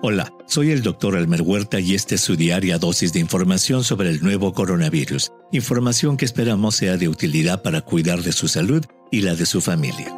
[0.00, 4.10] Hola, soy el doctor Elmer Huerta y esta es su diaria dosis de información sobre
[4.10, 9.22] el nuevo coronavirus, información que esperamos sea de utilidad para cuidar de su salud y
[9.22, 10.14] la de su familia.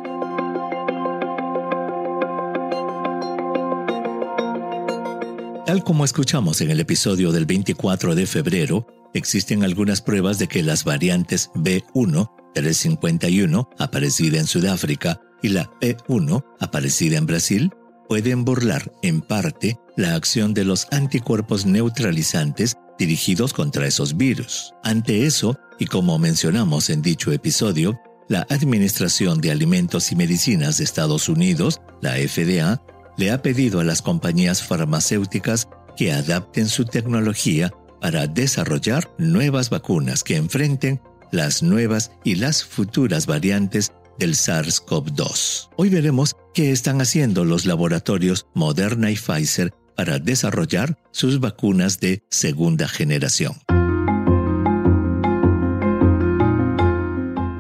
[5.65, 10.63] Tal como escuchamos en el episodio del 24 de febrero, existen algunas pruebas de que
[10.63, 17.71] las variantes B1, 351, aparecida en Sudáfrica, y la P1, aparecida en Brasil,
[18.11, 24.75] pueden burlar, en parte, la acción de los anticuerpos neutralizantes dirigidos contra esos virus.
[24.83, 30.85] Ante eso, y como mencionamos en dicho episodio, la Administración de Alimentos y Medicinas de
[30.85, 32.83] Estados Unidos, la FDA,
[33.17, 40.25] le ha pedido a las compañías farmacéuticas que adapten su tecnología para desarrollar nuevas vacunas
[40.25, 41.01] que enfrenten
[41.31, 45.71] las nuevas y las futuras variantes del SARS-CoV-2.
[45.77, 52.23] Hoy veremos qué están haciendo los laboratorios Moderna y Pfizer para desarrollar sus vacunas de
[52.31, 53.55] segunda generación.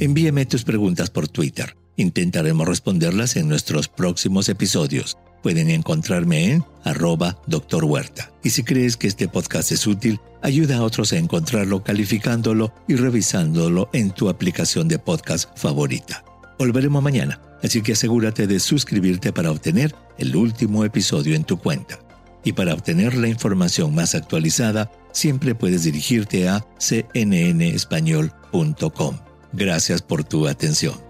[0.00, 1.74] Envíame tus preguntas por Twitter.
[1.96, 5.16] Intentaremos responderlas en nuestros próximos episodios.
[5.42, 7.84] Pueden encontrarme en arroba Dr.
[7.84, 8.30] Huerta.
[8.42, 12.96] Y si crees que este podcast es útil, ayuda a otros a encontrarlo calificándolo y
[12.96, 16.22] revisándolo en tu aplicación de podcast favorita.
[16.58, 21.98] Volveremos mañana, así que asegúrate de suscribirte para obtener el último episodio en tu cuenta.
[22.44, 29.18] Y para obtener la información más actualizada, siempre puedes dirigirte a cnnespañol.com.
[29.52, 31.05] Gracias por tu atención.